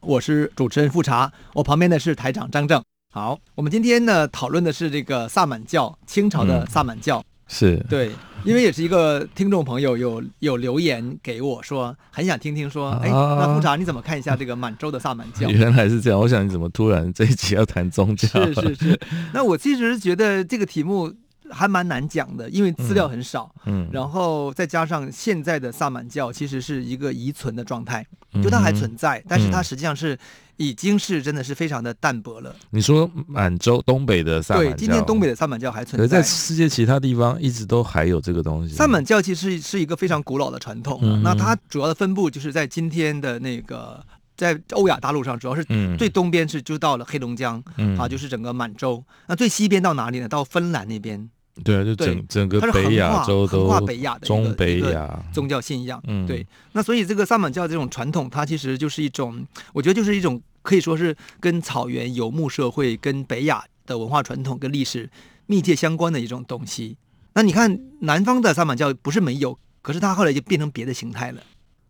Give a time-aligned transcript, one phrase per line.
[0.00, 2.82] 我是主持人富察，我旁边的是台长张正。
[3.12, 7.18] 好，我们今天呢讨论的是这个萨满教，清朝的萨满教。
[7.18, 8.10] 嗯、是对，
[8.44, 15.50] 因为也是一个听众朋友有有留言给我说，很想听听说，哎、啊，那富察你怎么看一下这个满洲的萨满教？
[15.50, 18.28] 原来是这样，我想你怎么突然这一集要谈宗教？
[18.28, 19.00] 是是是，
[19.34, 21.12] 那我其实觉得这个题目。
[21.50, 28.06] 还蛮难讲的，因为资料很少，嗯，嗯，然后再加上现在的萨满教其实是一个遗存的状态，
[28.42, 30.18] 就它还存在，嗯，但是它实际上是
[30.56, 32.54] 已经是真的是非常的淡薄了。
[32.70, 38.74] 你说满洲东北的萨满教，对，今天东北的萨满教还存在，在世界其他地方一直都还有这个东西。
[38.74, 44.04] 萨满教其实是是一个非常古老的传统，嗯，那它主要的分布就是在今天的那个
[44.36, 45.64] 在欧亚大陆上，主要是
[45.98, 49.02] 最东边是就到了黑龙江，嗯，啊，就是整个满洲。
[49.26, 50.28] 那最西边到哪里呢？
[50.28, 51.28] 到芬兰那边。
[51.62, 56.02] 对啊，就整整个北亚洲都北亚的中北亚宗教信仰。
[56.06, 56.46] 嗯，对。
[56.72, 65.10] 那所以这个萨满教这种传统，它其实就是一种，我觉得就是一种可以说是跟草原游牧社会、跟北亚的文化传统跟历史
[65.46, 66.96] 密切相关的一种东西。
[67.34, 71.40] 那你看南方的萨满教不是没有，可是它后来就变成别的形态了。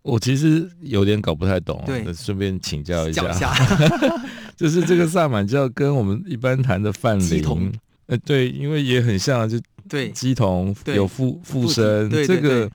[0.03, 3.55] 我其实有点搞不太懂，对，顺便请教一下，
[4.57, 7.73] 就是这个萨满教跟我们一般谈的泛灵。
[8.11, 9.57] 呃，对，因为也很像，就
[9.89, 12.69] 对，乩童有附附身，这个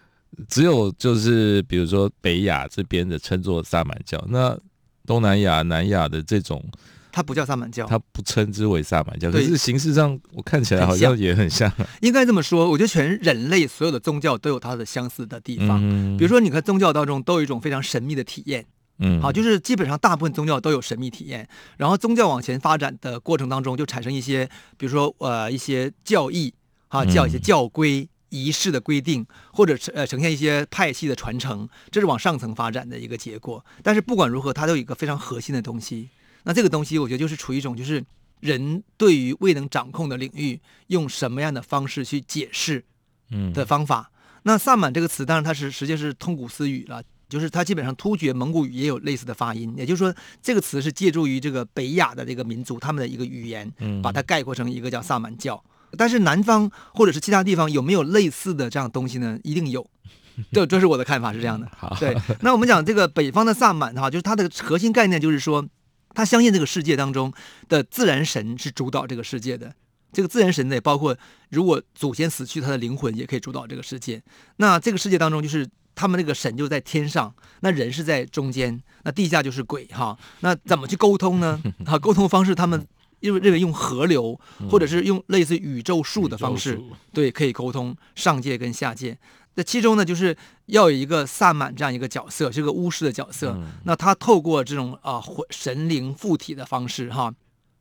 [0.47, 4.58] 只有就是比如说北亚这边的称作萨满教，那
[5.05, 6.64] 东南亚、南亚的这种，
[7.11, 11.70] 它不叫萨满教，它不称之为萨满教，可是形式上我看起来好像也很像。
[12.02, 18.65] 应该这么说，我觉得全人类所有的宗教都有它的相似的地方，嗯、比如说你看宗教当中都有一种非常神秘的体验。
[19.00, 21.48] 嗯，好，就是基本上大部分宗教都有神秘体验，
[21.78, 26.54] 然后宗教往前发展的过程当中，就产生一些，比如说呃一些教义
[26.88, 33.66] 啊，教一些教规仪式的规定，或者呃呈现一些派系的传承，这是往上层发展的一个结果。
[33.84, 36.10] 但是不管如何，它都有一个非常核心的东西。
[36.44, 38.02] 那这个东西，我觉得就是处于一种，就是
[38.39, 42.86] 人对于未能掌控的领域，用什么样的方式去解释，
[43.32, 44.11] 嗯的方法。
[44.44, 47.04] 那萨满这个词，当然它是实际是通古斯语了。
[47.27, 53.71] 就是它基本上突厥蒙古语也有类似的发音，也就是说这个词是借助于这个北亚的这个民族他们的一个语言，
[54.03, 55.63] 把它概括成一个叫萨满教。
[55.97, 59.39] 但是南方或者是其他地方有没有类似的这样东西呢？
[59.43, 59.87] 一定有，
[60.52, 61.67] 这这是我的看法是这样的。
[61.99, 62.15] 对。
[62.41, 65.65] 那我们讲这个北方的萨满哈，就是它的核心概念就是说，
[66.13, 67.33] 他相信这个世界当中
[67.69, 69.73] 的自然神是主导这个世界的。
[70.11, 71.17] 这个自然神呢，也包括
[71.49, 74.21] 如果祖先死去，他的灵魂也可以主导这个世界。
[74.57, 75.67] 那这个世界当中就是。
[75.95, 80.17] 他们那个神就在天上，那人是在中间，那地下就是鬼哈。
[80.42, 81.61] 那怎么去沟通呢？
[81.86, 82.86] 哈， 沟通方式他们
[83.22, 84.39] 认为认为用河流，
[84.70, 86.80] 或者是用类似宇宙树的方式，
[87.14, 89.17] 对，可以沟通上界跟下界。
[89.55, 90.36] 那其中呢，就是
[90.66, 93.58] 要有一个萨满这样一个角色，是个巫师的角色。
[93.86, 97.34] 那他透过这种啊神灵附体的方式哈，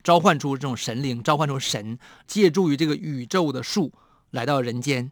[0.05, 1.99] 召唤出这种神灵，召唤出神，
[2.29, 3.93] 借助于这个宇宙的树
[4.31, 5.11] 来到人间。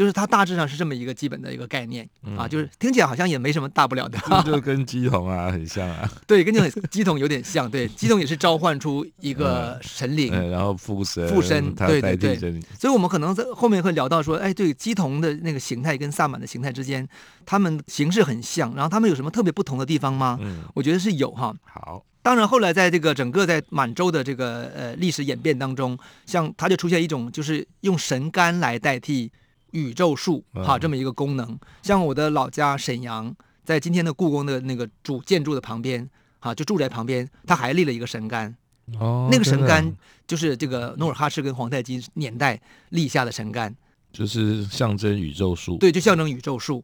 [0.00, 17.06] 就是它大致上是这么一个基本的一个概念、嗯、啊，就是听起来好像也没什么大不了的，就 跟鸡童啊很像啊，对，跟这种乩童有点像，对，鸡童也是召唤出一个神灵，然后附身，附身，对对对，所以我们可能在后面会聊到说，哎，对，鸡童的那个形态跟萨满的形态之间，
[17.44, 20.38] 他们形式很像，然后他们有什么特别不同的地方吗？
[20.40, 21.54] 嗯，我觉得是有哈。
[21.62, 29.30] 好，当然后来在这个整个在满洲的这个呃历史演变当中，像它就出现一种就是用神杆来代替。
[29.72, 36.08] 宇宙树哈，这么一个功能，像我的老家沈阳，在今天的故宫的那个主建筑的旁边，
[36.38, 38.54] 哈，就住宅旁边，他还立了一个神杆。
[38.98, 39.94] 哦，那个神杆
[40.26, 43.72] 就是这个努尔哈赤跟皇太极年代立下的神杆，
[44.12, 45.76] 就是象征宇宙树。
[45.78, 46.82] 对，就象征宇宙树。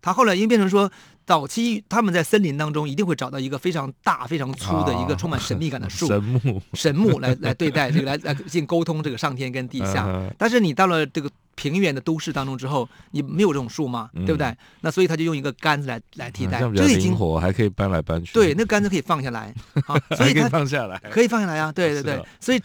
[0.00, 0.88] 他后来因为变成说，
[1.26, 10.08] 早期他们在森林当中一定会找到一个非常大、非常粗的一个充满神秘感的树， 神木，神木来来对待这个，来来进沟通这个上天跟地下。
[10.38, 11.28] 但是你到了这个。
[11.58, 14.56] 平原的都市当中之后，你没有这种树嘛，嗯、对不对？
[14.80, 18.32] 那所以他就用一个杆子来来替代，这样比较灵活，还可以搬来搬去。
[18.32, 19.52] 对，那杆子可以放下来，
[19.88, 21.72] 啊，所以它可以放下来，可以放下来啊。
[21.72, 22.60] 对对对，哦、所以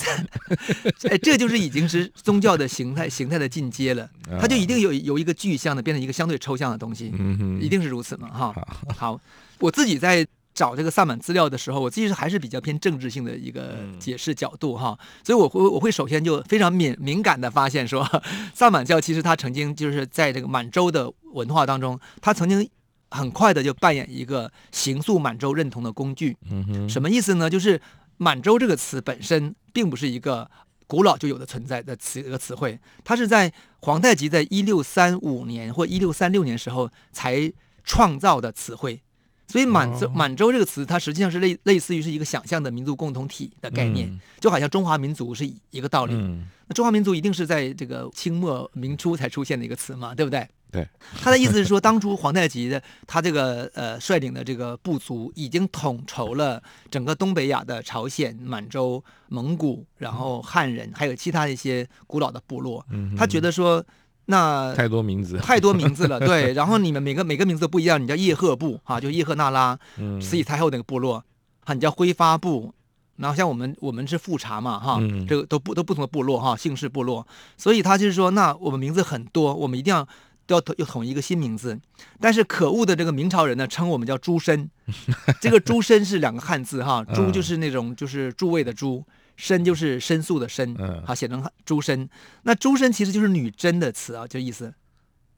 [1.10, 4.08] 哎，这就是已经是宗教的形态形态的进阶了。
[4.40, 8.54] 它就一定有有一个具象的变成一个相对抽象的东西，嗯哼，一定是如此嘛，哈。
[8.96, 9.20] 好，
[9.60, 18.08] 我自己在找这个萨满资料的时候，我其实还是比较偏政治性的一个解释角度哈，所以我会我会首先就非常敏敏感的发现说，
[18.54, 22.70] 萨满教其实它曾经就是在这个满洲的文化当中，它曾经
[23.10, 26.38] 很快的就扮演一个形塑满洲认同的工具。
[26.50, 27.50] 嗯哼，什么意思呢？
[27.50, 27.82] 就是
[28.18, 30.50] 满洲这个词本身并不是一个
[30.86, 37.52] 古老就有的存在的词一个词汇，它是在皇太极在一六三五年或一六三六年时候才
[37.84, 39.02] 创造的词汇。
[39.54, 46.16] 所以满洲满洲这个词，它实际上是类类似于是一个想象的民族共同体的概念，就好像中华民族是一个道理。
[46.66, 50.48] 那中华民族一定是在这个清末明初才出现的一个词嘛，对不对？
[50.72, 50.88] 对。
[51.22, 56.60] 他的意思是说，当初皇太极的他这个呃率领的这个部族已经统筹了
[56.90, 62.84] 整个东北亚的朝鲜、满洲、蒙古，然后汉人，还有其他一些古老的部落。
[63.16, 63.86] 他觉得说。
[64.26, 66.54] 那太多名字，太多名字了， 对。
[66.54, 69.78] 然后你们每个每个名字都不一样，你叫叶赫部啊，就叶赫那拉，
[70.22, 71.24] 慈禧太后那个部落，
[71.66, 72.74] 哈，你叫辉发部。
[73.18, 77.26] 然后像我们我们是富察嘛，哈，这个都不都不同的部落哈，姓氏部落。
[77.58, 80.08] 所以他就是说，那我们名字很多，我们一定要
[80.48, 81.80] 都要要统一个新名字。
[82.20, 84.70] 但是可恶的这个明朝人呢，称我们叫朱身，
[85.40, 89.04] 这个朱身是两个汉字哈，诸就是那种就是诸位的诸。
[89.36, 90.76] 申就是申诉的申，
[91.06, 92.10] 好写成朱申。
[92.44, 94.74] 那朱申其实就是女真的词啊，就意思。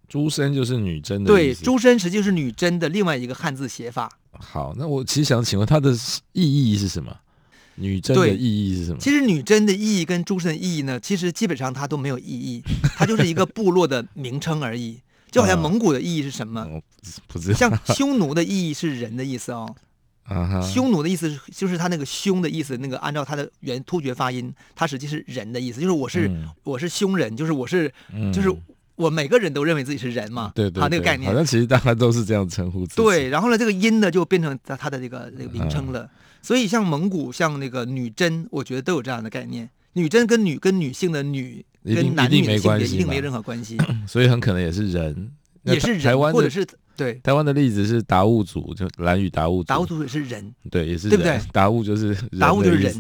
[0.08, 1.28] 朱申就是女真的。
[1.28, 4.12] 对，诸身实际就是女真的另外一个汉字写法。
[4.32, 5.92] 好，那我其实想请问它的
[6.34, 7.16] 意义是什么？
[7.78, 8.98] 女真的意义是什么？
[9.00, 12.62] 其实女真的意义跟朱申的意义呢，其实基本上它都没有意义，
[12.98, 15.00] 它就是一个部落的名称而已。
[15.32, 16.66] 就好像蒙古的意义是什么？
[16.72, 16.82] 我
[17.28, 17.58] 不知道。
[17.58, 19.76] 像匈奴的意义是人的意思哦。
[20.28, 20.62] Uh.
[20.64, 28.52] 匈奴的意思是，就是他那个匈的意思，那个按照他的原突厥发音，他实际是人的意思，就是我是、嗯、我是匈人，就是我是，嗯、就是
[28.96, 33.02] 我每个人都认为自己是人嘛，对对，他那个概念，好像其实大家都是这样称呼自己。
[33.04, 36.02] 对，然后呢，这个音呢就变成他他的这个那个名称了。
[36.02, 36.10] Uh huh.
[36.42, 39.70] 所以像蒙古，像那个女真，我觉得都有这样的概念。
[39.94, 45.32] 女真跟女跟女性的女跟男女的性别一定没任何关系， 所以很可能也是人，
[45.66, 46.66] 也是人，或者是。
[46.98, 49.68] 对，台湾的例子是达悟族，就兰屿达悟族。
[49.68, 51.38] 达悟族也是人，对，也是对不对？
[51.52, 52.96] 达悟就是达悟就是人，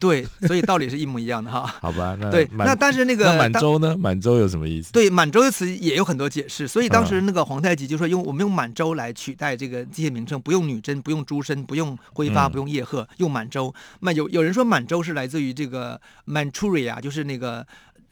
[0.00, 1.64] 对，所以道理是一模一样的哈。
[1.80, 3.96] 好吧， 那对，那但是那个满洲呢？
[3.96, 4.90] 满洲有什么意思？
[4.90, 13.72] 对，满洲的词也有很多解释，所以当时那个皇太极就说用我们用满洲来取代这个这些名称，不用女真，不用诸身，不用挥发，不用叶赫，用满洲。
[14.00, 17.64] 那有有人说满洲是来自于这个 Manchuria，就是那个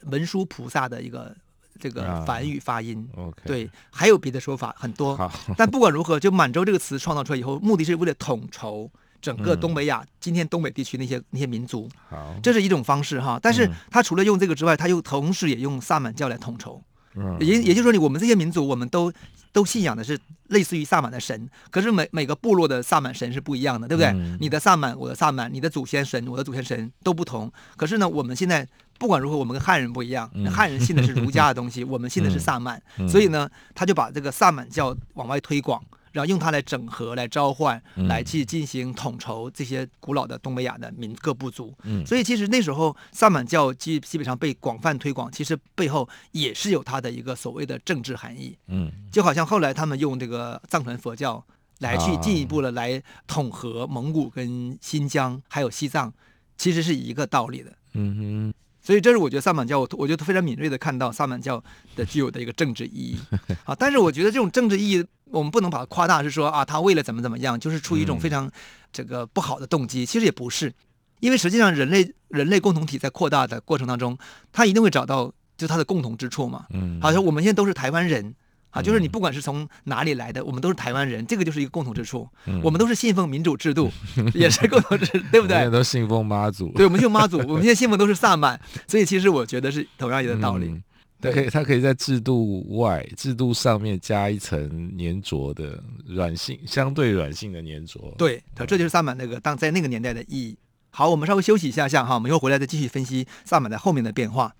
[0.03, 1.35] 文殊菩萨的一个。
[1.79, 3.31] 这个梵语发音，uh.
[3.45, 8.89] 对，还有别的说法很多， 但不管如何，就满洲这个词创造出来以后，目的是为了统筹
[9.21, 12.35] 整个东北亚，嗯、今天东北地区那些那些民族，好。
[12.41, 13.39] 这是一种方式哈。
[13.41, 16.81] 但是他除了用这个之外，他又同时也用萨满教来统筹，
[17.15, 19.11] 嗯、也也就是说，你我们这些民族，我们都
[19.51, 24.09] 都信仰的是类似于萨满的神，可是每每个部落的萨满神是不一样的，对不对？
[24.11, 27.51] 嗯、你的萨满，我的萨满，你的祖先神，我的祖先神都不同。
[27.75, 28.67] 可是呢，我们现在。
[28.97, 30.31] 不管如何，我们跟汉人不一样。
[30.49, 32.81] 汉人信的是儒家的东西， 我们信的是萨满。
[33.09, 35.83] 所以呢，他就把这个萨满教往外推广，
[36.15, 41.75] 然后用它来整合、来召唤、来去进行统筹这些古老的东北亚的民各部族。
[42.05, 48.57] 所以其实那时候萨满教基基本上被广泛推广，其实背后也是有它的一个所谓的政治含义。
[48.67, 51.45] 嗯，就好像后来他们用这个藏传佛教
[51.79, 56.13] 来去进一步的来统合蒙古跟新疆还有西藏，
[56.57, 57.77] 其实是一个道理的。
[57.93, 58.53] 嗯哼。
[58.85, 61.61] 所以这是我觉得萨满教，我我觉得非常敏锐的看到萨满教
[61.95, 63.17] 的具有的一个政治意义
[63.65, 63.73] 啊。
[63.73, 68.47] 但是我觉得这种政治意义，我们不能把它夸大，是说啊，他为了怎么怎么样，就是出于一种非常
[68.93, 70.05] 这个不好的动机。
[70.05, 70.71] 其实也不是，
[71.19, 74.15] 因为实际上人类人类共同体在扩大的过程当中，
[74.53, 76.67] 他一定会找到就他的共同之处嘛。
[76.69, 78.35] 嗯，好像我们现在都是台湾人。
[78.75, 82.27] 啊，就是你不管是从哪里来的，我们都是台湾人，这个就是一个共同之处。
[82.45, 83.89] 嗯、我们都是信奉民主制度，
[84.35, 85.67] 也是共同之，对不对？
[85.71, 90.67] 都信奉妈祖，对，我们信妈祖，我们现在信奉都是萨满，所以其实我觉得是同样一个道理。
[90.67, 90.83] 嗯、
[91.21, 97.99] 对，可以，它可以在制度外、制度上面加一层粘着的软性，相对软性的粘着。
[98.17, 100.57] 对，这就是萨满那个当在那个年代的意义。
[100.89, 104.53] 好，我们稍微休息一下下哈，我们一会儿回来再继续分析萨满在后面的变化。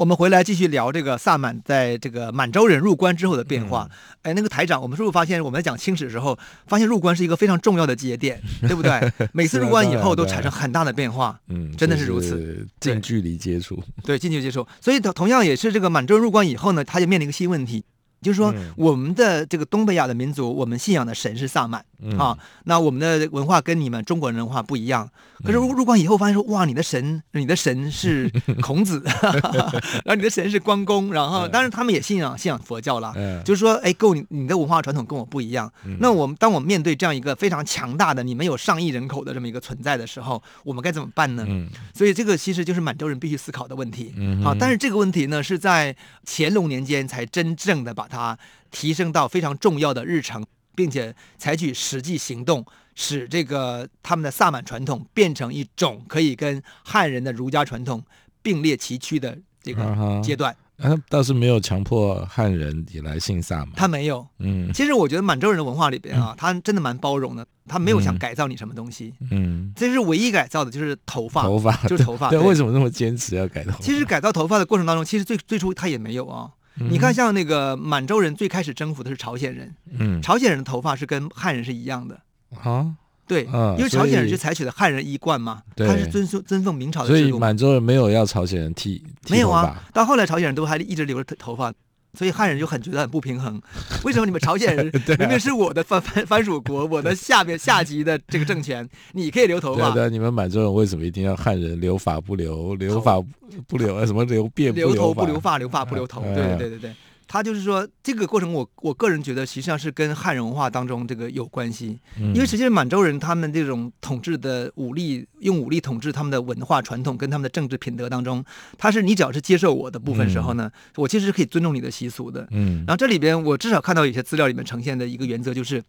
[0.00, 3.86] 我们回来继续聊这个萨满在这个满洲人入关之后的变化。
[4.22, 9.12] 嗯、哎，那个台长，我们是不是发现我们在讲清史的时候，发现入关是一个非常重要的节点， 对不对？
[9.34, 12.66] 每次入关以后都产生很大的变化，嗯，真的是如此。
[12.80, 14.66] 近距离接触，对，近距离接触。
[14.80, 17.84] 所以同同样也是这个满洲人入关以后呢，他就面临一个新问题。
[18.20, 22.36] 就是说，我们的这个东北亚的民族，我们信仰的神是萨满、嗯、啊。
[22.64, 25.08] 那我们的文化跟你们中国人文化不一样。
[25.42, 29.02] 可是入入关以后，发现说，哇，你的神，你的神是 孔子，
[30.04, 33.14] 然后你的神是关公，然后当然他们也信仰信仰佛教了。
[33.16, 35.72] 嗯、就是说，哎，够你你的文化传统跟我不一样。
[35.86, 41.44] 嗯、那我们当我们面对这样一个非常强大的，你们有上亿人口的这么一个存在的时候，我们该怎么办呢？
[41.48, 44.12] 嗯、所以这个其实就是满洲人必须思考的问题。
[44.16, 45.96] 嗯、啊，但是这个问题呢，是在
[46.26, 48.36] 乾隆年间才真正的把它
[48.70, 58.04] 提升到非常重要的日程，并且采取实际行动，使这个他们的萨满传统变成一种可以跟汉人的儒家传统
[58.42, 60.54] 并列齐驱的这个阶段。
[60.80, 63.72] 啊，倒是没有强迫汉人也来信萨满。
[63.76, 72.30] 他没有，嗯，其实我觉得满洲人的文化里边啊，他真的蛮包容的，他没有想改造你什么东西，嗯，这是唯一改造的就是头发，头发就是头发。
[72.30, 73.78] 对，为什么那么坚持要改头发？
[73.80, 76.50] 其实改造头发的过程当中，其实最最初他也没有啊。
[76.88, 82.18] 你看，像那个满洲人最开始征服的是朝鲜人，嗯，朝鲜人的头发是跟汉人是一样的
[82.62, 82.94] 啊，
[83.26, 83.44] 对，
[83.76, 91.72] 因为朝鲜人是采取的汉人一贯嘛，他是遵守尊奉明朝的制度，所以满洲人没有要朝鲜人剃，没有啊，到后来朝鲜人都还一直留着头发。
[92.12, 93.60] 所以汉人就很觉得很不平衡，
[94.04, 99.90] 为什么你们朝鲜人 明明是我的藩藩藩属国，我的下边下级的这个政权，你可以留头发？
[99.90, 103.20] 对，对，你们满洲人为什么一定要汉人留发不留，留发
[103.66, 104.88] 不留，什么留辫不留？
[104.88, 106.20] 留头不留发，留发不留头。
[106.22, 106.94] 对对对对对。
[107.32, 111.96] 他就是说，这个过程我我个人觉得，实际上是跟汉人文化当中这个有关系。
[112.16, 118.44] 因为实际上满洲人他们这种统治的武力，用武力统治他们的文化传统跟他们的政治品德当中，
[118.76, 122.48] 他是你只要是接受我的部分时候呢，我其实是可以尊重你的习俗的。
[122.50, 122.78] 嗯。
[122.78, 125.80] 然后这里边我至少看到有些资料里面呈现的一个原则就是，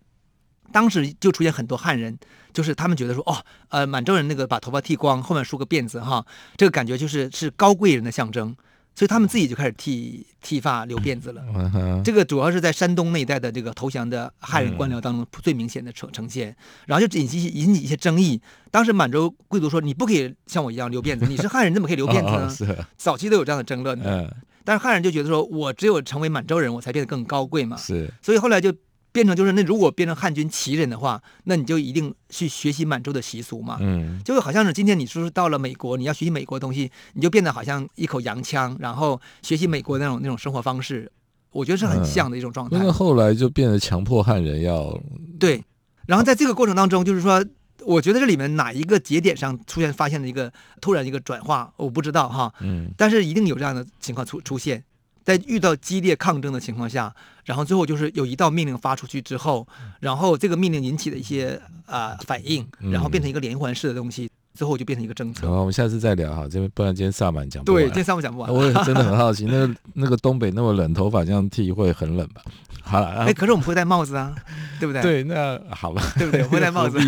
[0.72, 2.16] 当时就出现很多汉人，
[2.54, 6.24] 就是他们觉得说，哦，呃，满洲人那个把头发剃光，后面梳个辫子哈，
[6.56, 8.56] 这个感觉就是是高贵人的象征。
[8.94, 11.42] 所以他们自己就开始剃剃发留辫子了。
[12.04, 16.56] 这个主要是在山东那一带的这个投降的汉人官僚当中最明显的呈呈现，
[16.86, 18.42] 然后就引起引起一些争议。
[18.70, 24.36] 当时满洲贵族说：“你不可以像我一样留辫子， 你是汉人，怎么可以留辫子呢？”早期都有这样的争论的。
[24.64, 28.12] 但是汉人就觉得说：“我只有成为满洲人，我才变得更高贵嘛。”是。
[28.22, 28.74] 所以后来就。
[29.12, 33.78] 变成就是那如果变成汉军旗人的话，那你就一定去学习满洲的习俗嘛。
[33.82, 41.12] 嗯，就好像是今天你说是到了美国，你要学习美国的东西，你就变得好像一口洋腔，然后学习美国那种那种生活方式，
[41.52, 42.78] 我觉得是很像的一种状态。
[42.78, 44.98] 那、嗯、后来就变得强迫汉人要
[45.40, 45.62] 对，
[46.08, 47.44] 然后在这个过程当中，就是说，
[47.86, 52.54] 我觉得这里面哪一个节点上出现发现的一个突然一个转化，我不知道哈。
[52.62, 54.84] 嗯，但是一定有这样的情况出出现。
[55.38, 57.14] 在遇到激烈抗争的情况下，
[57.46, 59.66] 然后最后就是有一道命令发出去之后，
[60.00, 65.48] 然后这个命令引起的一些啊、呃、反应，然后变成一个连环式的东西，最后就变成一个政策。
[65.48, 67.84] 好，我们下次再聊哈，这不然今天萨满讲不完。
[67.84, 68.54] 对，今天萨满讲不完。
[68.54, 72.42] 我也 真的很好奇，那个那个东北那么冷，头发这样剃会很冷吧？
[72.84, 74.36] 好了，哎，可是我们会戴帽子啊，
[74.80, 75.02] 对不对？
[75.02, 76.44] 对，那好吧，对不对？
[76.44, 77.00] 我会戴帽子。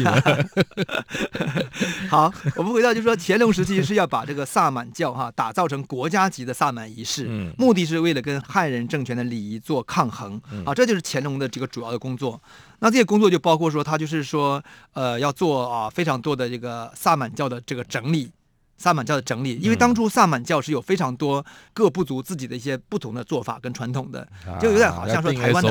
[2.09, 12.39] 好，我们回到就是说，乾隆时期是要把这个萨满教哈打造成国家级的萨满仪式，嗯，目的是为了跟汉人政权的礼仪做抗衡，嗯、啊，这就是乾隆的这个主要的工作。
[12.83, 14.61] 那这些工作就包括说，他就是说，
[14.91, 18.29] 呃，要做啊非常多的这个萨满教的这个整理。
[18.75, 24.27] 萨满教的整理，因为当初萨满教是有非常多各部族自己的一些不同的做法跟传统的，
[24.59, 25.69] 就有点好像说台湾的，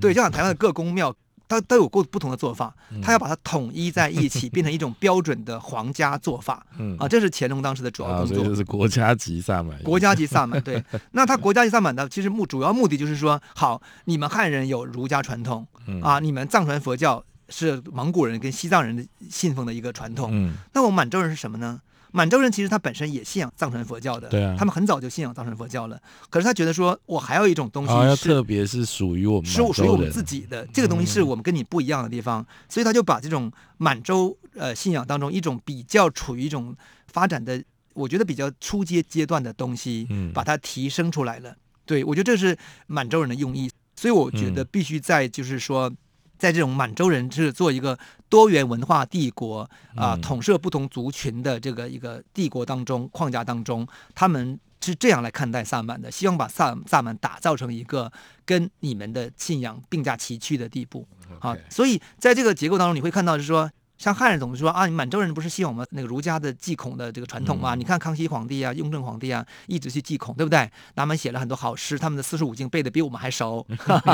[0.00, 1.12] 对，就像台湾的各宫庙，
[1.50, 6.64] 它都有过不同的做法，他要把它统一在一起，变成一种标准的皇家做法。
[6.78, 9.76] 嗯啊，这是乾隆当时的主要工作，所以就是国家级萨满。
[9.82, 10.80] 国家级萨满，对。
[11.10, 15.66] 那他国家级萨满的其实目主要目的就是说，好，你们汉人有儒家传统，
[16.00, 21.80] 啊，你们藏传佛教是蒙古人跟西藏人的信奉的一个传统，嗯那我们满洲人是什么呢？
[22.12, 26.00] 满洲人其实他本身也信仰藏传佛教的，对啊，他们很早就信仰藏传佛教了。
[26.28, 32.44] 可是他觉得说，我还有一种东西是特别是属于我们，是属于我们自己的这个东西，是我们跟你不一样的地方。
[32.68, 36.74] 所以他就把这种满洲呃信仰当中一种比较处于一种
[37.06, 37.62] 发展的，
[37.94, 41.54] 我觉得比较初阶阶段的东西，把它提升出来了。
[41.84, 43.70] 对，我觉得这是满洲人的用意。
[43.96, 45.92] 所以我觉得必须在就是说。
[46.40, 47.96] 在这种满洲人是做一个
[48.30, 58.10] 多元文化帝国啊，统摄不同族群的这个一个帝国当中框架当中，他们是这样来看待萨满的，希望把萨萨满打造成一个
[58.46, 61.06] 跟你们的信仰并驾齐驱的地步
[61.40, 61.54] 啊。
[61.68, 67.74] 所以在这个结构当中，你会看到是说，像汉人总是说啊，你满洲人不是信我们那个儒家的祭孔的这个传统吗？
[67.74, 70.66] 嗯、你看康熙皇帝啊、雍正皇帝啊，一直去祭孔，对不对？
[70.96, 73.66] 他们写了很多好诗，他们的四书五经背的比我们还熟，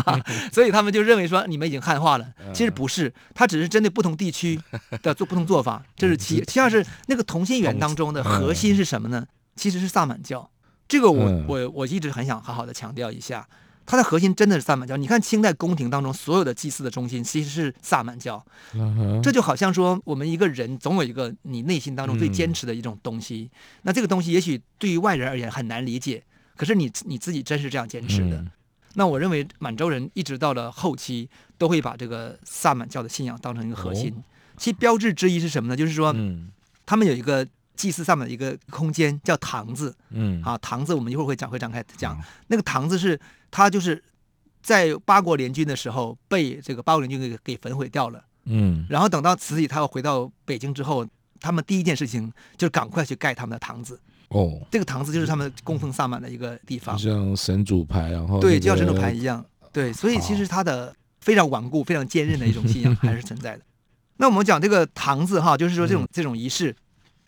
[0.52, 2.26] 所以他们就认为说你们已经汉化了。
[2.52, 4.60] 其实不是，他只是针对不同地区
[5.02, 5.80] 的做不同做法。
[5.94, 9.24] 这是其其二是那个同心圆当中的核心是什么呢？
[9.54, 10.50] 其实是萨满教。
[10.88, 13.46] 这个我我我一直很想好好的强调一下。
[13.86, 14.96] 它的核心真的是萨满教。
[14.96, 18.44] 你看清代宫廷当中所有的祭祀的中心其实是萨满教。
[19.22, 23.48] 这就好像说，我们一个人总有一个你内心当中最坚持的一种东西。
[23.82, 26.22] 那这个东西也许对于外人而言很难理解，
[26.56, 28.44] 可是你你自己真是这样坚持的。
[28.94, 34.12] 那我认为满洲人一直到了后期都会把这个萨满教的信仰当成一个核心。
[34.56, 35.76] 其标志之一是什么呢？
[35.76, 36.12] 就是说，
[36.84, 39.94] 他们有一个祭祀萨满的一个空间叫堂子。
[40.10, 42.20] 嗯，啊，堂子我们一会儿会讲会展开讲。
[42.48, 43.20] 那个堂子是。
[43.50, 44.02] 他就是
[44.62, 51.06] 在八国联军的时候被这个八国联军给给焚毁掉了，嗯，然后等到慈禧她要回到北京之后，
[51.40, 54.00] 他们第一件事情就是赶快去盖他们的堂子。
[54.28, 63.62] 哦，这个堂子就是他们供奉萨满的一个地方，就像神主牌，然后、那个、对，就像神主牌一样，对，所以其实它的非常顽固、非常坚韧的一种信仰还是存在的。
[64.18, 66.74] 那我们讲这个堂子哈，就是说这种、嗯、这种仪式。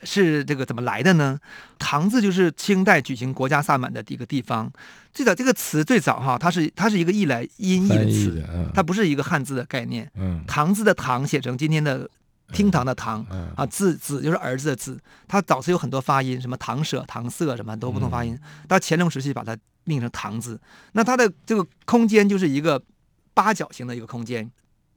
[0.02, 1.38] 是这个怎么来的呢？
[1.78, 4.71] 堂字就是清代举行国家萨满的一个地方。
[5.12, 10.11] 最早这个词最早哈，它是它是一个译来音译的词，它不是一个汉字的概念。
[10.14, 12.09] 嗯，堂字的堂写成今天的
[12.52, 13.23] 厅堂的堂
[13.57, 14.99] 啊，字子就是儿子的字。
[15.26, 18.38] 它早期有很多发音，什么堂舍、堂舍什么都不同发音。
[18.69, 20.61] 到乾隆时期把它命成堂字。
[20.93, 22.81] 那它的这个空间就是一个
[23.35, 24.49] 八角形的一个空间。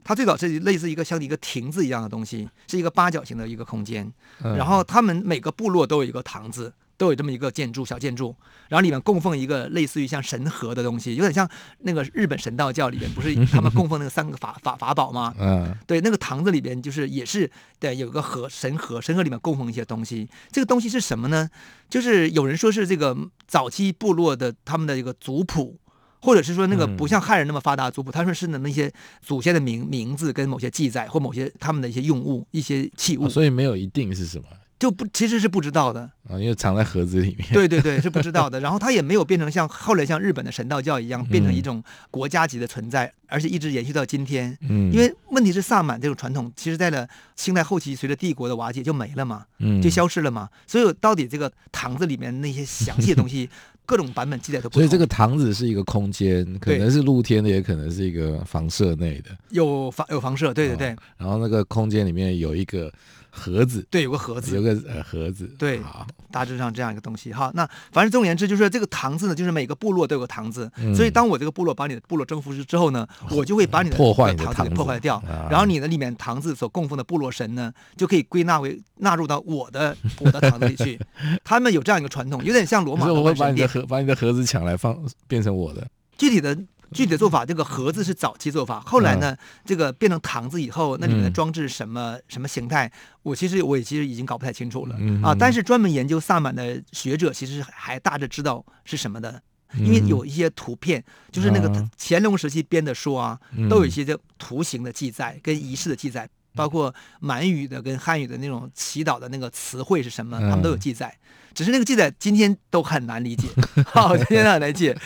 [0.04, 4.12] 它最早是类似一个像一个亭子一样的东西，是一个八角形的一个空间。
[4.40, 8.36] 然后他们每个部落都有一个堂子，都有这么一个建筑小建筑。
[8.70, 11.48] 然后里面供奉一个类似于像神盒的东西，有点像
[11.80, 15.34] 那个日本神道教里面不是他们供奉那个三个法 法法宝吗？
[15.38, 20.28] 嗯，对，那个堂子里边就是也是对，有一个盒神盒，神盒里面供奉一些东西。
[20.52, 21.50] 这个东西是什么呢？
[21.90, 23.16] 就是有人说是这个
[23.46, 25.78] 早期部落的他们的一个族谱。
[26.22, 34.46] 或者是说那个不像汉人那么发达的族谱，他说是的那些祖先的名名字跟某些记载或某些他们的一些用物、一些器物，所以没有一定是什么，
[34.80, 37.48] 就不其实是不知道的啊，因为藏在盒子里面。
[37.52, 38.60] 对对对，是不知道的。
[38.62, 44.58] 然后它也没有变成像后来像日本的神道教一样变成一种国家级的存在，而且一直延续到今天。
[44.62, 50.50] 嗯，因为问题是萨满这种传统，其实在了清代后期，随着帝国的瓦解就没了嘛，嗯就消失了嘛。
[50.68, 53.50] 所以到底这个堂子里面那些详细的东西。
[53.92, 59.32] 各种版本记载都不同，所以这个堂子是一个空间，可能是露天的，也可能是一个房舍内的。
[59.50, 60.96] 有房有房舍，对对对。
[61.18, 62.90] 然后那个空间里面有一个。
[63.32, 67.50] 盒子对，有个盒子，有个呃盒子，对，好，大致上这样一个东西哈。
[67.56, 81.00] 那反正总而言之，就是这个堂子呢，就是每个部落都有个堂子，嗯、所以当我这个部落把你的部落征服之后呢，我就会把你的破坏堂子破坏掉，然后你的里面堂子所供奉的部落神呢，就可以归纳为纳入到我的我的堂子里去。
[81.44, 83.14] 他们有这样一个传统，有点像罗马的。
[83.14, 85.88] 我会把你的盒把你的盒子抢来放，变成我的。
[86.18, 86.58] 具体的。
[86.94, 88.80] 具体的做法，这个盒子是早期做法。
[88.82, 92.92] 后来呢，这个变成堂子以后，那里面的装置什么什么形态，
[93.24, 95.34] 我其实我也其实已经搞不太清楚了啊。
[95.34, 99.42] 但是专门研究萨满的学者，其实还大致知道是什么的，
[99.78, 111.18] 因为有一些图片，就是那个乾隆时期编的书啊，都有一些这图形的记载跟仪式的记载，包括满语的跟汉语的那种祈祷的那个词汇是什么，他们都有记载。
[111.54, 113.48] 只是那个记载今天都很难理解，
[113.88, 114.98] 好，今天很难理解，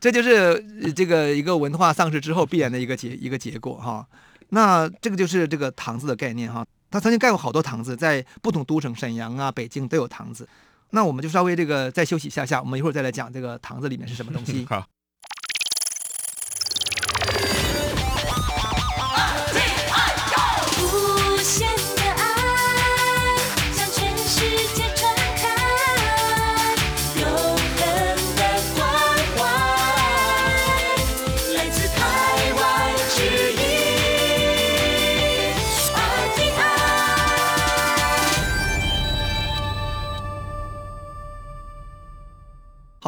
[0.00, 4.06] 这就是这个一个文化丧失之后必然的一个结一个结果哈。
[4.50, 6.64] 那这个就是这个堂子的概念哈。
[6.90, 10.48] 他曾经盖过好多堂子，在不同都城，沈阳啊、北京都有堂子。
[10.90, 14.64] 那我们就稍微这个再休息一下下，我们一会儿再来讲这个堂子里面是什么东西。
[14.70, 14.86] 好。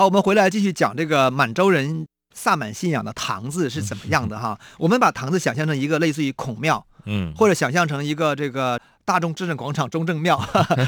[0.07, 4.57] 我们回来继续讲这个满洲人萨满信仰的堂子是怎么样的哈。
[4.79, 10.40] 我们把堂子想象成一个类似于孔庙，嗯，或者想象成一个这个大众智政广场中正庙，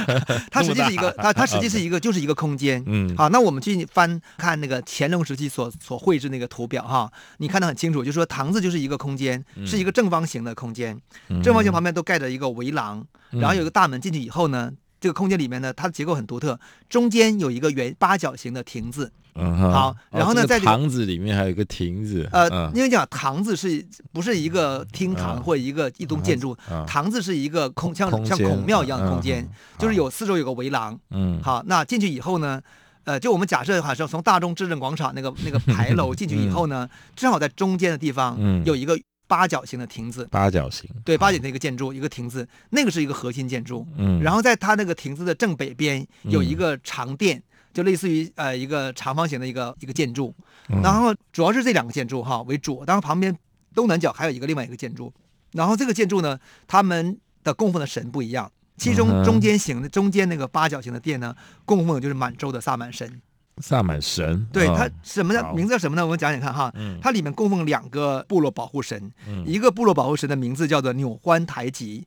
[0.53, 10.97] 它实际是一个，它它实际是一个就是一个空间，嗯，好，那我们去翻看那个乾隆时期所所绘制那个图表哈，你看得很清楚，就是说堂子就是一个空间，是一个正方形的空间，
[11.43, 14.71] 正方形旁边都盖着一个围廊，然后有个大门进去以后呢。
[15.01, 16.59] 这个空间里面呢，它的结构很独特，
[16.89, 22.29] 中间有一个圆八角形的亭子，嗯，好，然后呢，在堂子里面还有一个亭子。
[22.33, 26.57] 呃，因为讲堂子是不是一个厅堂或一个一栋建筑？
[26.87, 30.99] 堂子是一个空像像孔庙一样的空间，就是有四周有个围廊。
[31.11, 32.61] 嗯，好，那进去以后呢，
[33.05, 38.99] 呃，就我们假设好像从大众至圣广场那个那个牌楼进去以后呢，正好在中间的地方有一个
[39.29, 40.27] 八角形的亭子。
[40.33, 40.91] 八角形。
[41.05, 43.87] 对，八角形的一个建筑，一个亭子，那个是一个核心建筑。
[43.97, 47.41] 嗯，然后在它那个亭子的正北边有一个长殿。
[47.71, 50.35] 就类似于呃一个长方形的一个一个建筑，
[50.83, 53.37] 然后主要是这两个建筑哈为主，当然旁边
[53.73, 55.13] 东南角还有一个另外一个建筑，
[55.53, 63.21] 然后这个建筑呢，他们的供奉的神不一样，其中中间形的中间那个八角形的殿呢，供奉的就是满洲的萨满神。
[63.61, 66.05] 萨满神，对它什么叫名字叫什么呢？
[66.05, 69.11] 我们讲讲看哈，它里面供奉两个部落保护神，
[69.47, 72.07] 一个部落保护神的名字叫做纽欢台吉，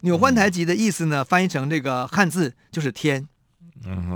[0.00, 3.28] 纽欢台吉的意思呢，翻译成这个汉字就是天。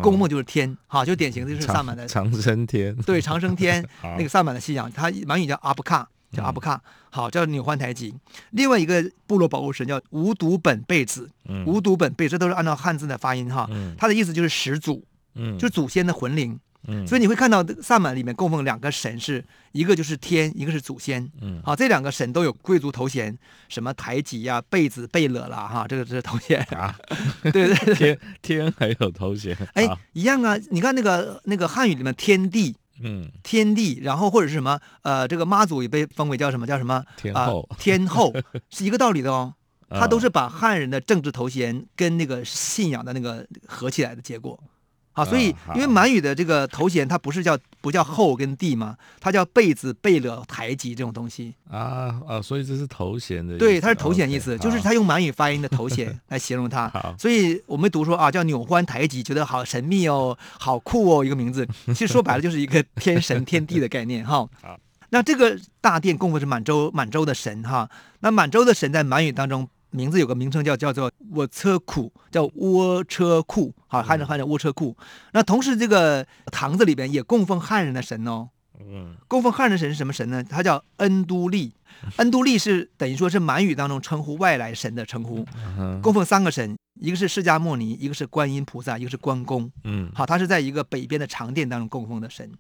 [0.00, 3.84] 供奉就是天，哈，就典型的就是萨满的长生天， 对，长生天
[4.16, 8.14] 那个萨满的信仰，它满语叫阿布卡，叫阿布卡，好，叫纽欢台吉。
[8.50, 11.28] 另外一个部落保护神叫无毒本贝子，
[11.66, 16.56] 无毒本贝，这都是按照汉字的发音哈，它的意思就是始祖，嗯，就是祖先的魂灵。
[16.88, 21.30] 嗯，所以你会看到萨满里面供奉两个神，是一个就是天，一个是祖先。
[21.40, 23.36] 嗯，好，这两个神都有贵族头衔，
[23.68, 26.94] 什么台吉呀、贝子、贝勒啦，哈，这个这是头衔啊。
[27.42, 29.56] 对对对，天天还有头衔。
[29.74, 38.34] 哎，一样啊，你看那个那个汉语里面天地，嗯，天地，然后或者是什么呃，这个妈祖也被封为叫什么叫什么天后，天后
[38.70, 39.54] 是一个道理的哦。
[39.88, 44.60] 他都是把汉人的政治头衔跟那个信仰的那个合起来的结果。
[45.16, 48.94] 好，所以因为满语的这个头衔，它不是叫不叫后跟地吗？
[49.18, 53.58] 它叫贝子、贝勒、台吉这种东西啊啊，所以这是头衔的意思。
[53.58, 56.90] 对，它是头衔意思，就是它用满语发音的头衔 来形容它。
[56.90, 61.66] 好，所以我们读说啊，叫纽欢台吉，觉得好神秘哦，好酷哦，一个名字。
[61.88, 64.46] 其实说白了就是一个天神天地的概念哈。
[64.60, 67.88] 好，那这个大殿供奉是满洲满洲的神哈。
[68.20, 69.66] 那满洲的神在满语当中。
[69.96, 74.94] 名字有个名称叫叫做我车库，叫窝车库，好，汉人汉人窝车库。
[75.32, 80.44] 那同时这个堂子里边也供奉汉人的神哦，嗯，供奉汉人的神是什么神呢？
[80.44, 81.72] 他叫恩都利，
[82.16, 85.46] 恩都利是等于说是满语当中称呼外来神的称呼，
[86.02, 92.52] 供奉三个神，一个是释迦牟尼，一个是观音菩萨，一个是关公，嗯，好，他是在一个北边的长殿当中供奉的神。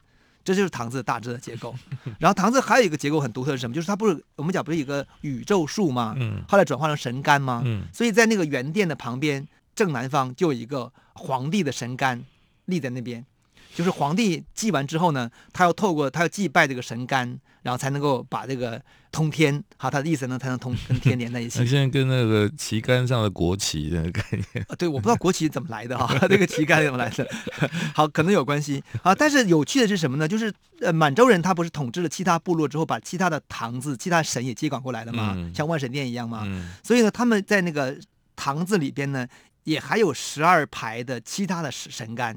[0.46, 1.74] 这就是唐字大致的结构，
[2.20, 3.74] 然后唐字还有一个结构很独特是什么？
[3.74, 6.14] 就是它不是我们讲不是一个宇宙树吗？
[6.18, 7.62] 嗯，后来转化成神龛吗？
[7.64, 12.22] 嗯，所以在那个圆殿的旁边正南方就有一个皇帝的神龛
[12.66, 13.26] 立在那边。
[13.76, 18.80] 就是皇帝祭完之后呢，他要透过他要祭拜这个神杆，然后才能够把这个
[19.12, 21.58] 通天，好，他的意思呢才能通跟天连在一起。
[21.68, 27.28] 现在跟那个旗杆上的国旗的概念啊，对，我不知道国旗怎么来的哈， 这个旗杆怎么来的？
[27.94, 29.14] 好，可能有关系啊。
[29.14, 30.26] 但是有趣的是什么呢？
[30.26, 35.34] 就是呃，满洲人他不是统治了其他部落之后，把其他的堂子、其他神也接管过来了吗？
[35.36, 36.44] 嗯、像万神殿一样吗？
[36.46, 37.94] 嗯、所以呢，他们在那个
[38.36, 39.28] 堂子里边呢，
[39.64, 42.34] 也还有十二排的其他的神龛。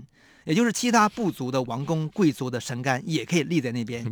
[0.50, 4.04] 也就是其他部族的王公贵族的神龛也可以立在那边，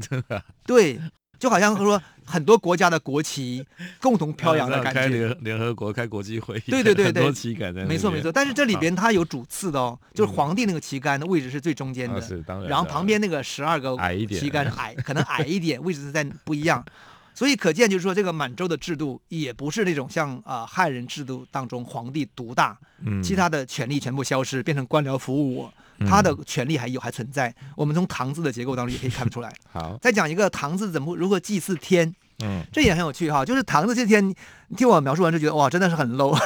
[0.66, 1.00] 对，
[1.40, 3.66] 就好像说很多国家的国旗
[4.00, 5.02] 共同飘扬的感觉。
[5.02, 7.84] 开联联合国开国际会议，对对对对，很多旗杆在。
[7.86, 12.22] 没错没错，但是这里边它有主次的哦，就是皇帝那个旗杆的位置是最中间的，
[12.70, 13.98] 然后旁边那个十二个
[14.30, 16.86] 旗杆 矮，可能矮一点，位置是在不一样。
[17.34, 25.74] 所以可见，就是说，这个满洲的制度也不是那种像啊、呃、汉人制度当中皇帝独大，嗯，其他的权力全部消失，变成官僚服务我，
[26.06, 27.54] 他的权利还有还存在。
[27.76, 29.54] 我们从唐字的结构当中也可以看得出来。
[29.72, 33.46] 好，再讲一个唐字怎么如何祭祀天，嗯，这也很有趣哈。
[33.46, 34.28] 就是唐字这天，
[34.68, 36.38] 你听我描述完就觉得哇，真的是很 low。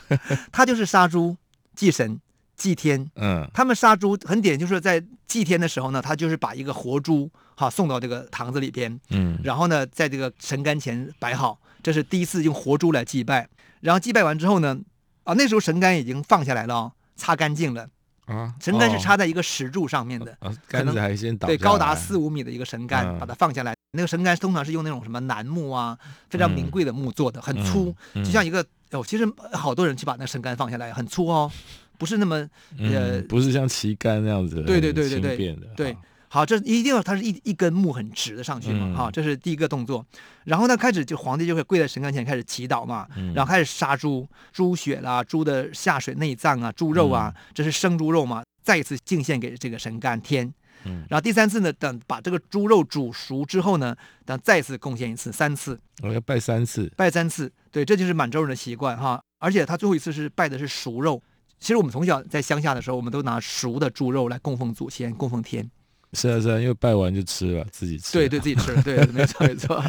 [0.52, 1.36] 他就是杀猪
[1.74, 2.20] 祭神。
[2.56, 13.48] 祭天，嗯，他们杀猪很典，就是在祭天的时候呢，他就是把一个活猪哈送到这个堂子里边，嗯，然后呢，在这个神龛前摆好，这是第一次用活猪来祭拜。
[13.80, 14.78] 然后祭拜完之后呢，
[15.24, 17.88] 啊，那时候神龛已经放下来了，哦，擦干净了
[18.30, 18.54] 啊。
[18.60, 23.74] 神杆是插在一个石柱上面的，啊，可能还先对高达四五米的一个神杆，把它放下来。
[23.92, 31.50] 那个神杆通常是用那种什么楠木啊，非常名贵的木做的，很粗，就像一个哦，其实好多人去把那个神杆放下来，很粗哦。
[31.98, 32.36] 不是那么
[32.78, 35.96] 呃、嗯，不是像旗杆那样子，对对对对对，对，
[36.32, 40.06] 好，这一定要它是一一根木很直的上去嘛，嗯、好，这是第一个动作。
[40.44, 50.54] 然后呢，开始就皇帝就会跪在神龛前开始祈祷嘛，嗯、然后开始杀猪，猪血啦，猪的下水内脏啊，猪肉啊，这是生猪肉嘛，再一次敬献给这个神龛天。
[50.84, 55.80] 嗯，然后第三次呢，等把这个猪肉煮熟之后呢，等再次贡献一次，三次。
[56.00, 59.20] 我要拜三次，拜三次，对，这就是满洲人的习惯哈。
[59.40, 61.20] 而且他最后一次是拜的是熟肉。
[61.58, 65.68] 其实我们从小在乡下的时候，我们都拿熟的猪肉来供奉祖先、供奉天。
[66.12, 68.12] 是啊是啊，因为拜完就吃了，自己吃。
[68.12, 69.82] 对对，自己吃了，对， 没错没错。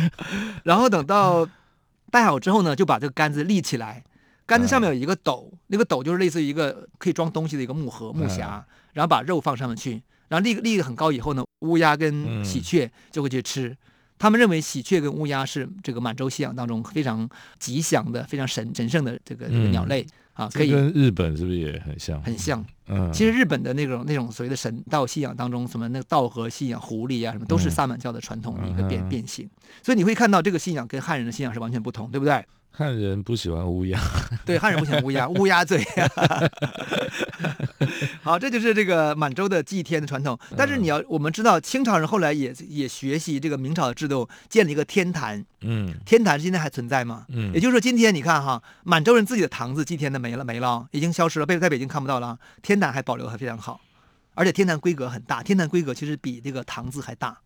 [0.64, 1.48] 然后等到
[2.12, 4.04] 拜好之后呢，就把这个杆子立起来，
[4.46, 8.62] 杆子上面有一个斗，那个斗就是类似于一个可以装东西的一个木盒木匣，
[8.94, 13.76] 然后把肉放上面去，然后立立得很高以后呢，乌鸦跟喜鹊就会去吃。
[14.20, 20.06] 他们认为喜鹊跟乌鸦是这个满洲信仰当中非常吉祥的、非常神神圣的这个这个鸟类。
[20.42, 20.72] 啊，可以。
[20.72, 22.22] 跟日本是不是也很像？
[22.24, 29.48] 很像，嗯，其实日本的那种那种所谓的神道信仰当中，什么那个道和信仰、狐狸啊，什么都是萨满教的传统的一个变、嗯、变形，
[29.84, 32.44] 所以你会看到这个信仰跟汉人的信仰是完全不同，对不对？
[32.74, 34.00] 汉人不喜欢乌鸦，
[34.46, 35.86] 对，汉人不喜欢乌鸦， 乌鸦嘴。
[38.24, 40.40] 好，这就是这个满洲的祭天的传统。
[40.56, 45.46] 但是你要，我们知道清朝人后来也也学习这个明朝的制度，建了一个天坛。
[45.62, 47.26] 嗯，天坛现在还存在吗？
[47.30, 52.40] 嗯，也就是说，今天你看哈，满洲人自己的堂子祭天的没了没了，已经消失了，被在北京看不到了。
[52.62, 53.82] 天坛还保留的还非常好，
[54.34, 57.38] 而且天坛规格很大，天坛规格其实比这个堂子还大。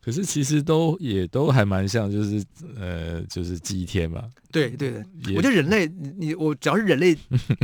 [0.00, 2.42] 可是其实都也都还蛮像，就是
[2.76, 4.24] 呃，就是祭天嘛。
[4.50, 5.04] 对对的，
[5.36, 5.86] 我觉得人类，
[6.18, 7.16] 你我只要是人类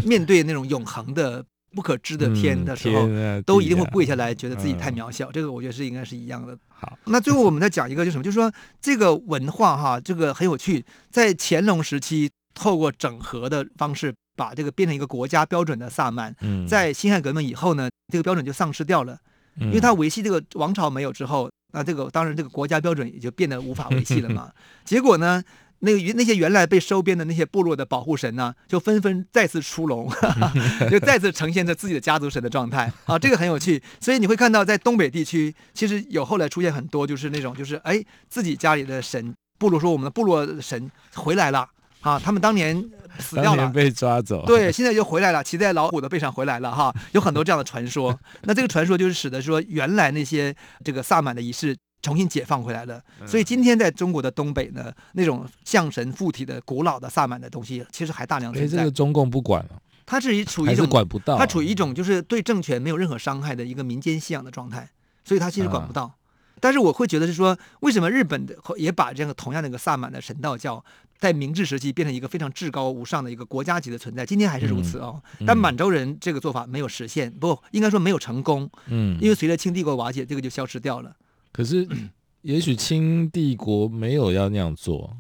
[0.05, 1.43] 面对那种永恒的
[1.75, 5.31] 不可知的天的时候，嗯啊、都一定会跪下来，觉得自己太渺小。
[5.31, 6.59] 嗯、这个我觉得是应该是一样的。
[6.69, 8.25] 好，那最后我们再讲一个，就是什么？
[8.25, 16.35] 就是说这个文化哈，这个很有趣，在乾隆时期透过整合的方式，把这个变成一个国家标准的萨满。
[16.43, 19.17] 嗯，在辛亥革命以后呢，这个标准就丧失掉了，
[19.61, 21.51] 因为他维系这个王朝没有之后。
[21.75, 24.51] 那这个当然，这个国家标准也就变得无法维系了嘛。
[24.87, 25.43] 结果呢，
[25.81, 30.09] 那个原那些原来被收编的那些部落的保护神呢，就纷纷再次出笼，
[30.89, 33.19] 就再次呈现着自己的家族神的状态啊。
[33.19, 41.69] 这个很有趣，所以你会看到在东北地区，其实有后来出现很多，就是那种就是哎，自己家里的神部落说我们的部落神回来了
[42.05, 42.89] 啊，他们当年。
[43.21, 44.45] 死掉了，被抓走。
[44.45, 48.19] 对，现在又回来了，骑在老虎的背上回来了哈，有很多这样的传说。
[48.43, 53.01] 那这个传说就是使得说原来那些这个萨满的仪式重新解放回来了。
[53.25, 58.79] 所以今天在中国的东北呢，那种象神附体的古老的萨满的东西，其实还大量存在。
[58.79, 64.91] 这个中共不管了，它是以处于一种管不到，它处于一种就是对政权没有任何伤害的一个民间信仰的状态，
[65.25, 66.13] 所以它其实管不到。
[66.61, 70.83] 但是我会觉得是说，为什么日本的也把这个同样的一个萨满的神道教，
[71.19, 75.23] 在明治时期变成一个非常至高无上的一个国家级的存在，今天还是如此哦。
[75.41, 78.71] 嗯嗯、但满洲人这个做法没有实现，不应该说没有成功。
[78.89, 81.15] 嗯，因为随着清帝国瓦解，这个就消失掉了。
[81.53, 81.89] 可是，
[82.43, 85.17] 也许清帝国没有要那样做。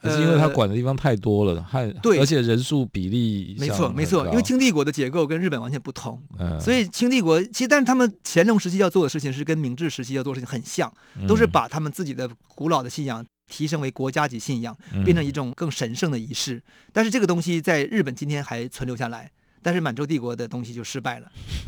[0.00, 10.92] 可是因为他管的地方太多了，还对，而且人数比例没错没错，因为清帝国的结构跟日本完全不同，嗯，所以清帝国其实但是他们乾隆时期要做的事情是跟明治时期要做的事情很像，
[11.26, 16.62] 都是把他们自己的古老的信仰提升为国家级信仰，变成一种更神圣的仪式。
[16.92, 19.30] 但是这个东西在日本今天还存留下来。
[19.60, 21.26] 但是满洲帝国的东西就失败了，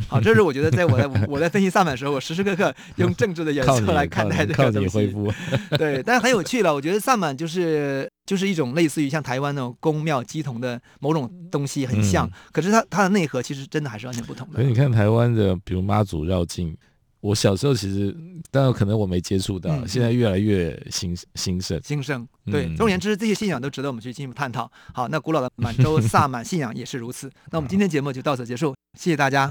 [0.09, 5.13] 好，这是我觉得在我在 我在分析萨满的时候，我时时刻刻用政治的眼色来看待这个东西。
[5.77, 6.73] 对，但是很有趣了。
[6.73, 14.55] 我觉得萨满就是就是一种类似于像台湾那种宫庙鸡同的某种东西，很像，嗯、可是它它的内核其实真的还是完全不同的。
[14.55, 16.75] 所以你看台湾的，比如妈祖绕境。
[17.21, 18.17] 我小时候其实，
[18.51, 21.81] 当然可能我没接触到，嗯、现在越来越兴兴盛。
[21.83, 22.75] 兴盛，对。
[22.77, 24.71] 总而言之，这些信仰都值得我们去进一步探讨。
[24.95, 27.31] 好，那古老的满洲萨满信仰也是如此。
[27.51, 29.51] 那我们今天节目就到此结束，谢谢大家。